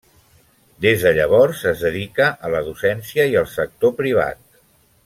[0.85, 4.45] Des de llavors es dedica a la docència i al sector privat.